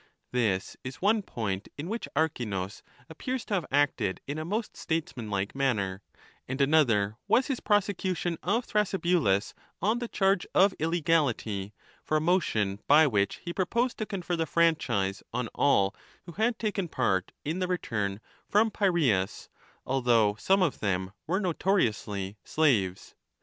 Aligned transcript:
This 0.31 0.75
is 0.83 0.95
one 0.95 1.21
point 1.21 1.67
in 1.77 1.87
which 1.87 2.07
Archinus 2.15 2.81
a 3.07 3.11
appears 3.11 3.45
to 3.45 3.53
have 3.53 3.67
acted 3.71 4.19
in 4.25 4.39
a 4.39 4.43
most 4.43 4.75
statesmanlike 4.75 5.53
manner, 5.53 6.01
and 6.47 6.59
another 6.59 7.17
was 7.27 7.45
his 7.45 7.57
subsequent 7.57 7.65
prosecution 7.67 8.37
of 8.41 8.65
Thrasybulus 8.65 9.53
on 9.79 9.99
the 9.99 10.07
charge 10.07 10.47
of 10.55 10.73
illegality, 10.79 11.75
for 12.03 12.17
a 12.17 12.19
motion 12.19 12.79
by 12.87 13.05
which 13.05 13.41
he 13.45 13.53
proposed 13.53 13.99
to 13.99 14.07
confer 14.07 14.35
the 14.35 14.47
franchise 14.47 15.21
on 15.33 15.49
all 15.53 15.95
who 16.25 16.31
had 16.31 16.57
taken 16.57 16.87
part 16.87 17.31
in 17.45 17.59
the 17.59 17.67
return 17.67 18.21
from 18.49 18.71
Piraeus, 18.71 19.49
although 19.85 20.33
some 20.39 20.63
of 20.63 20.79
them 20.79 21.11
were 21.27 21.39
notoriously 21.39 22.39
slaves. 22.43 23.13